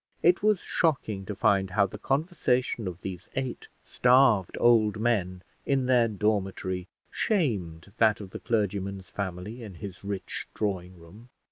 It 0.23 0.41
was 0.41 0.59
shocking 0.59 1.27
to 1.27 1.35
find 1.35 1.69
how 1.69 1.85
the 1.85 1.99
conversation 1.99 2.87
of 2.87 3.01
these 3.03 3.29
eight 3.35 3.67
starved 3.83 4.57
old 4.59 4.99
men 4.99 5.43
in 5.63 5.85
their 5.85 6.07
dormitory 6.07 6.87
shamed 7.11 7.91
that 7.97 8.19
of 8.19 8.31
the 8.31 8.39
clergyman's 8.39 9.09
family 9.11 9.61
in 9.61 9.75
his 9.75 10.03
rich 10.03 10.47
drawing 10.55 10.97
room. 10.97 11.29